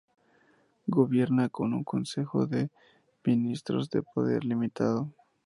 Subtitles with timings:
[0.87, 2.71] Gobierna con un consejo de
[3.23, 5.13] ministros de poder limitado.